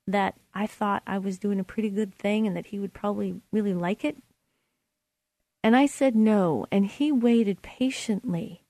[0.08, 3.42] that I thought I was doing a pretty good thing and that he would probably
[3.52, 4.16] really like it.
[5.62, 8.62] And I said no, and he waited patiently,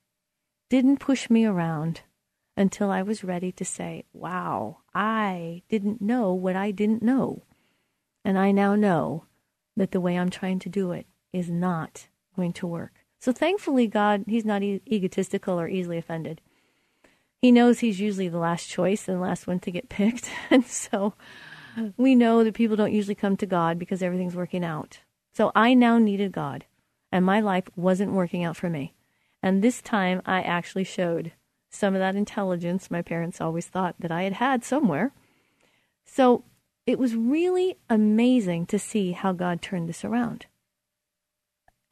[0.68, 2.01] didn't push me around
[2.57, 7.44] until I was ready to say, Wow, I didn't know what I didn't know.
[8.24, 9.24] And I now know
[9.77, 13.05] that the way I'm trying to do it is not going to work.
[13.20, 16.40] So thankfully, God, He's not e- egotistical or easily offended
[17.40, 20.31] he knows he's usually the last choice and the last one to get picked.
[20.51, 21.14] And so
[21.96, 24.98] we know that people don't usually come to God because everything's working out.
[25.33, 26.64] So I now needed God,
[27.12, 28.94] and my life wasn't working out for me.
[29.42, 31.33] And this time I actually showed
[31.70, 35.12] some of that intelligence my parents always thought that I had had somewhere.
[36.05, 36.44] So
[36.87, 40.46] it was really amazing to see how God turned this around.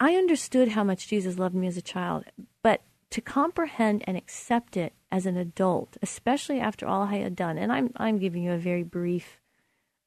[0.00, 2.24] I understood how much Jesus loved me as a child,
[2.62, 7.58] but to comprehend and accept it as an adult, especially after all I had done.
[7.58, 9.40] And I'm I'm giving you a very brief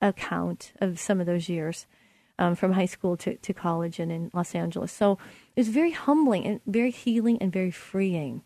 [0.01, 1.87] account of some of those years
[2.37, 4.91] um, from high school to, to college and in Los Angeles.
[4.91, 5.17] So
[5.55, 8.43] it was very humbling and very healing and very freeing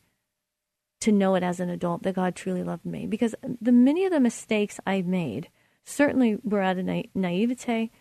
[1.01, 4.12] to know it as an adult that God truly loved me because the many of
[4.12, 5.49] the mistakes I made
[5.86, 7.91] certainly were out of na- naivete.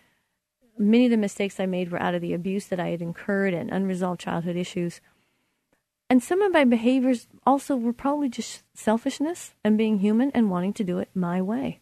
[0.77, 3.53] Many of the mistakes I made were out of the abuse that I had incurred
[3.53, 5.01] and unresolved childhood issues.
[6.09, 10.73] And some of my behaviors also were probably just selfishness and being human and wanting
[10.73, 11.81] to do it my way.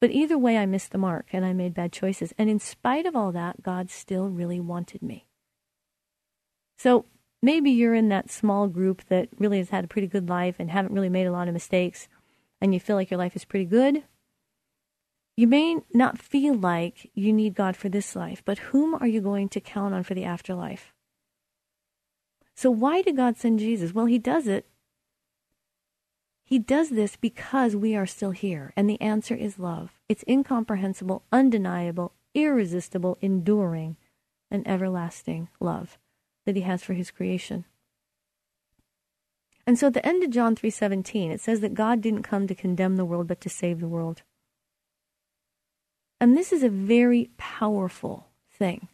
[0.00, 2.34] But either way, I missed the mark and I made bad choices.
[2.36, 5.26] And in spite of all that, God still really wanted me.
[6.76, 7.06] So
[7.40, 10.70] maybe you're in that small group that really has had a pretty good life and
[10.70, 12.08] haven't really made a lot of mistakes,
[12.60, 14.02] and you feel like your life is pretty good.
[15.36, 19.20] You may not feel like you need God for this life, but whom are you
[19.20, 20.92] going to count on for the afterlife?
[22.54, 23.94] So, why did God send Jesus?
[23.94, 24.66] Well, He does it.
[26.44, 28.72] He does this because we are still here.
[28.76, 29.98] And the answer is love.
[30.08, 33.96] It's incomprehensible, undeniable, irresistible, enduring,
[34.50, 35.98] and everlasting love
[36.44, 37.64] that He has for His creation.
[39.66, 42.54] And so at the end of John 3:17 it says that God didn't come to
[42.54, 44.22] condemn the world but to save the world.
[46.20, 48.88] And this is a very powerful thing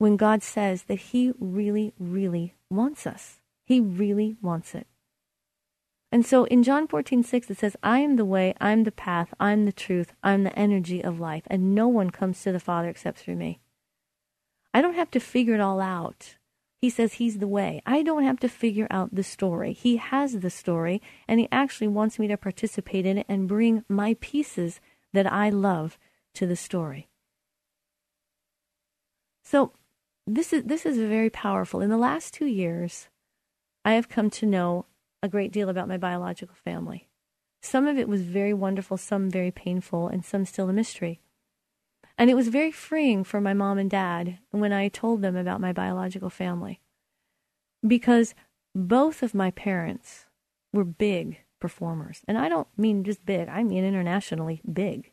[0.00, 3.40] when God says that He really, really wants us.
[3.66, 4.86] He really wants it.
[6.10, 9.34] And so in John 14, 6, it says, I am the way, I'm the path,
[9.38, 12.88] I'm the truth, I'm the energy of life, and no one comes to the Father
[12.88, 13.60] except through me.
[14.72, 16.36] I don't have to figure it all out.
[16.80, 17.82] He says he's the way.
[17.84, 19.74] I don't have to figure out the story.
[19.74, 23.84] He has the story, and he actually wants me to participate in it and bring
[23.86, 24.80] my pieces
[25.12, 25.98] that I love
[26.34, 27.10] to the story.
[29.44, 29.72] So
[30.34, 31.80] this is this is very powerful.
[31.80, 33.08] In the last two years,
[33.84, 34.86] I have come to know
[35.22, 37.08] a great deal about my biological family.
[37.62, 41.20] Some of it was very wonderful, some very painful, and some still a mystery.
[42.16, 45.60] And it was very freeing for my mom and dad when I told them about
[45.60, 46.80] my biological family.
[47.86, 48.34] Because
[48.74, 50.26] both of my parents
[50.72, 52.22] were big performers.
[52.28, 55.12] And I don't mean just big, I mean internationally big.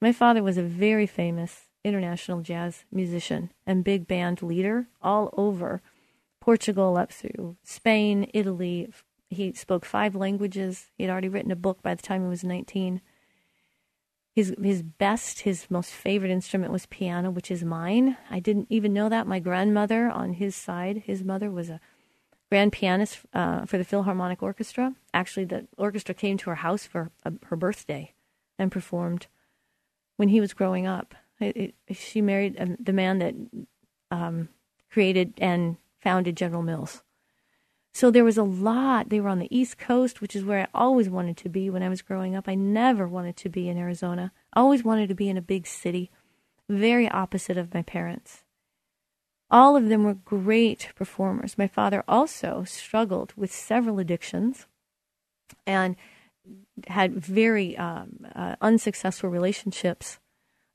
[0.00, 5.80] My father was a very famous international jazz musician and big band leader all over
[6.40, 8.88] Portugal up through Spain, Italy.
[9.30, 10.86] He spoke five languages.
[10.96, 13.00] He had already written a book by the time he was 19.
[14.34, 18.16] His his best, his most favorite instrument was piano, which is mine.
[18.30, 19.26] I didn't even know that.
[19.26, 21.80] My grandmother on his side, his mother was a
[22.50, 24.94] grand pianist uh, for the Philharmonic Orchestra.
[25.14, 28.12] Actually, the orchestra came to her house for a, her birthday
[28.58, 29.26] and performed
[30.16, 31.14] when he was growing up.
[31.40, 33.34] It, it, she married um, the man that
[34.10, 34.48] um,
[34.90, 37.02] created and founded General Mills.
[37.92, 39.08] So there was a lot.
[39.08, 41.82] They were on the East Coast, which is where I always wanted to be when
[41.82, 42.46] I was growing up.
[42.46, 44.32] I never wanted to be in Arizona.
[44.52, 46.10] I always wanted to be in a big city,
[46.68, 48.44] very opposite of my parents.
[49.50, 51.56] All of them were great performers.
[51.56, 54.66] My father also struggled with several addictions
[55.66, 55.96] and
[56.88, 60.18] had very um, uh, unsuccessful relationships.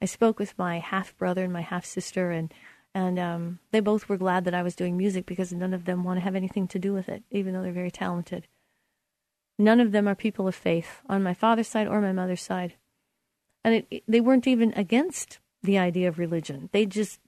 [0.01, 2.53] I spoke with my half brother and my half sister, and
[2.93, 6.03] and um, they both were glad that I was doing music because none of them
[6.03, 8.47] want to have anything to do with it, even though they're very talented.
[9.57, 12.75] None of them are people of faith on my father's side or my mother's side,
[13.63, 16.69] and it, it, they weren't even against the idea of religion.
[16.71, 17.19] They just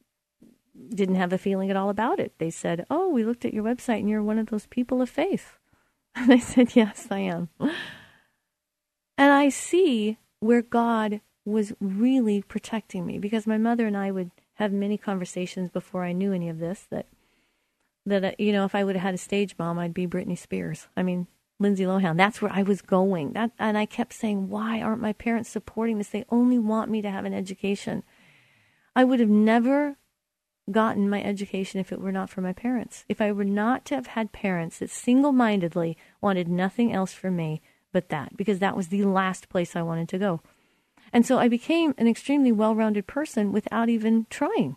[0.90, 2.34] didn't have a feeling at all about it.
[2.40, 5.10] They said, "Oh, we looked at your website, and you're one of those people of
[5.10, 5.58] faith."
[6.16, 13.20] And I said, "Yes, I am." And I see where God was really protecting me
[13.20, 16.88] because my mother and I would have many conversations before I knew any of this
[16.90, 17.08] that
[18.06, 20.38] that uh, you know if I would have had a stage mom I'd be Britney
[20.38, 20.88] Spears.
[20.96, 21.28] I mean
[21.60, 22.18] Lindsay Lohan.
[22.18, 23.34] That's where I was going.
[23.34, 26.10] That and I kept saying, "Why aren't my parents supporting this?
[26.10, 28.04] They only want me to have an education."
[28.96, 29.98] I would have never
[30.72, 33.06] gotten my education if it were not for my parents.
[33.10, 37.62] If I were not to have had parents that single-mindedly wanted nothing else for me
[37.92, 40.42] but that because that was the last place I wanted to go.
[41.14, 44.76] And so I became an extremely well rounded person without even trying.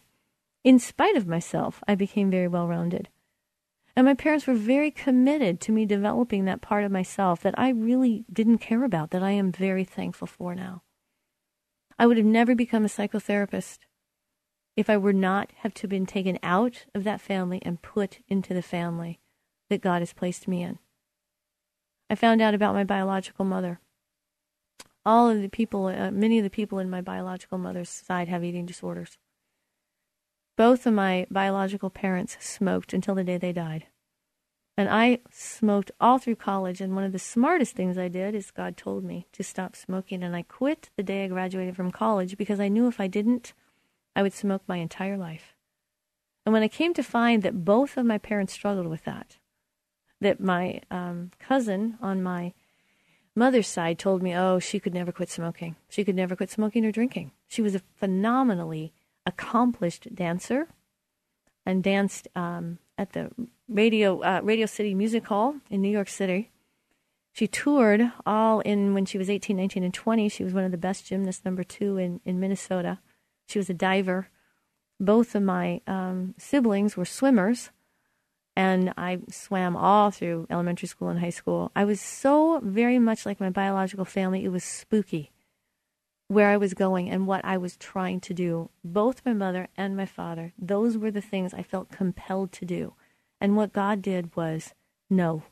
[0.63, 3.09] In spite of myself, I became very well rounded.
[3.97, 7.71] And my parents were very committed to me developing that part of myself that I
[7.71, 10.83] really didn't care about, that I am very thankful for now.
[11.99, 13.79] I would have never become a psychotherapist
[14.77, 18.53] if I were not have to been taken out of that family and put into
[18.53, 19.19] the family
[19.71, 20.79] that God has placed me in.
[22.11, 23.81] I found out about my biological mother.
[25.07, 28.43] All of the people, uh, many of the people in my biological mother's side have
[28.43, 29.17] eating disorders.
[30.57, 33.87] Both of my biological parents smoked until the day they died.
[34.77, 36.81] And I smoked all through college.
[36.81, 40.25] And one of the smartest things I did is God told me to stop smoking.
[40.25, 43.55] And I quit the day I graduated from college because I knew if I didn't,
[44.17, 45.55] I would smoke my entire life.
[46.45, 49.37] And when I came to find that both of my parents struggled with that,
[50.21, 52.53] that my um, cousin on my
[53.37, 55.77] mother's side told me, oh, she could never quit smoking.
[55.89, 57.33] She could never quit smoking or drinking.
[57.47, 58.93] She was a phenomenally
[59.25, 60.69] accomplished dancer
[61.65, 63.31] and danced um, at the
[63.69, 66.51] Radio uh, Radio City Music Hall in New York City.
[67.33, 70.29] She toured all in when she was 18, 19, and 20.
[70.31, 73.01] She was one of the best gymnasts, number two in, in Minnesota.
[73.47, 74.29] She was a diver.
[74.99, 77.71] Both of my um, siblings were swimmers
[78.57, 81.71] and I swam all through elementary school and high school.
[81.77, 84.45] I was so very much like my biological family.
[84.45, 85.31] It was spooky
[86.29, 88.71] where I was going and what I was trying to do.
[88.83, 92.95] Both my mother and my father, those were the things I felt compelled to do.
[93.41, 94.73] And what God did was
[95.11, 95.43] no.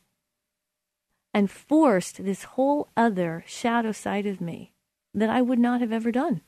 [1.35, 4.73] And forced this whole other shadow side of me
[5.13, 6.41] that I would not have ever done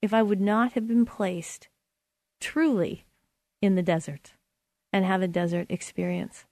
[0.00, 1.68] if I would not have been placed
[2.40, 3.04] truly
[3.60, 4.32] in the desert
[4.92, 6.44] and have a desert experience.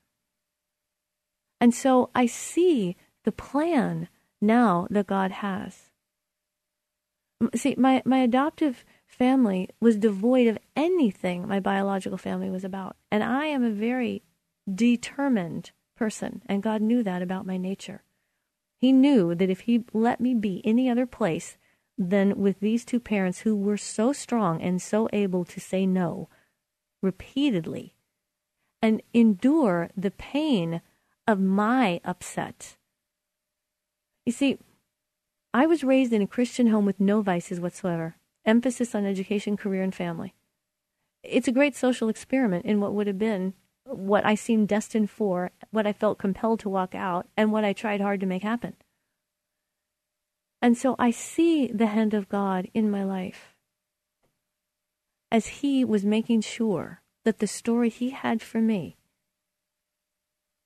[1.61, 4.09] And so I see the plan
[4.41, 5.91] now that God has.
[7.55, 12.97] See, my, my adoptive family was devoid of anything my biological family was about.
[13.11, 14.23] And I am a very
[14.73, 18.03] determined person, and God knew that about my nature.
[18.79, 21.57] He knew that if He let me be any other place
[21.99, 26.29] than with these two parents who were so strong and so able to say no
[27.03, 27.96] repeatedly
[28.83, 30.81] and endure the pain
[31.27, 32.77] of my upset.
[34.25, 34.59] You see,
[35.55, 39.83] I was raised in a Christian home with no vices whatsoever, emphasis on education, career,
[39.83, 40.35] and family.
[41.23, 43.55] It's a great social experiment in what would have been
[43.87, 47.73] what I seemed destined for, what I felt compelled to walk out, and what I
[47.73, 48.75] tried hard to make happen.
[50.61, 53.55] And so I see the hand of God in my life
[55.31, 58.97] as He was making sure that the story He had for me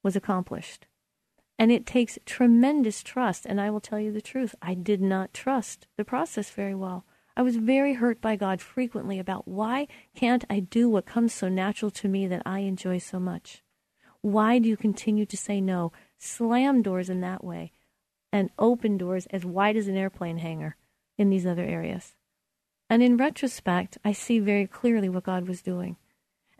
[0.02, 0.86] was accomplished.
[1.58, 3.46] And it takes tremendous trust.
[3.46, 7.06] And I will tell you the truth I did not trust the process very well.
[7.34, 11.48] I was very hurt by God frequently about why can't I do what comes so
[11.48, 13.62] natural to me that I enjoy so much?
[14.20, 15.92] Why do you continue to say no?
[16.18, 17.72] Slam doors in that way
[18.30, 20.76] and open doors as wide as an airplane hangar
[21.16, 22.14] in these other areas.
[22.90, 25.96] And in retrospect, I see very clearly what God was doing.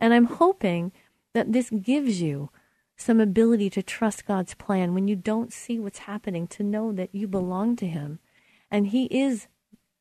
[0.01, 0.91] And I'm hoping
[1.33, 2.49] that this gives you
[2.97, 7.15] some ability to trust God's plan when you don't see what's happening, to know that
[7.15, 8.19] you belong to Him.
[8.69, 9.47] And He is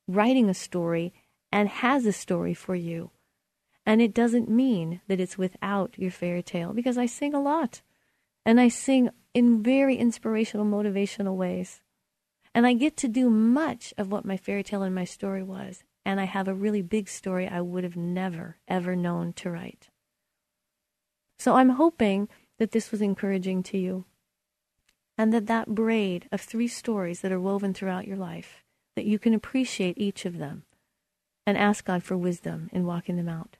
[0.09, 1.13] writing a story
[1.53, 3.11] and has a story for you.
[3.87, 7.83] And it doesn't mean that it's without your fairy tale, because I sing a lot.
[8.45, 11.83] And I sing in very inspirational, motivational ways.
[12.55, 15.85] And I get to do much of what my fairy tale and my story was.
[16.05, 19.90] And I have a really big story I would have never, ever known to write.
[21.41, 22.29] So I'm hoping
[22.59, 24.05] that this was encouraging to you.
[25.17, 28.63] And that that braid of three stories that are woven throughout your life,
[28.95, 30.65] that you can appreciate each of them
[31.47, 33.57] and ask God for wisdom in walking them out.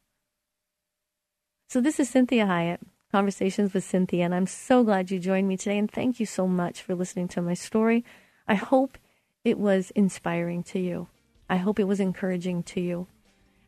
[1.71, 5.57] So this is Cinthia Hiett, Conversations with Cinthia, and I'm so glad you joined me
[5.57, 5.79] today.
[5.79, 8.05] And thank you so much for listening to my story.
[8.47, 8.99] I hope
[9.43, 11.09] it was inspiring to you.
[11.49, 13.07] I hope it was encouraging to you.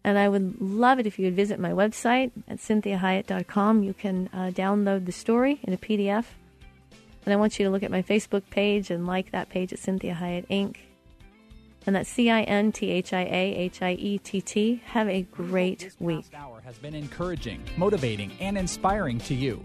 [0.04, 3.84] And I would love it if you would visit my website at cinthiahiett.com.
[3.84, 6.24] You can uh, download the story in a PDF.
[7.24, 9.78] And I want you to look at my Facebook page and like that page at
[9.78, 10.76] Cinthia Hiett Inc.
[11.86, 14.82] And that's C I N T H I A H I E T T.
[14.86, 16.30] Have a great this week.
[16.30, 19.64] Past hour has been encouraging, motivating, and inspiring to you.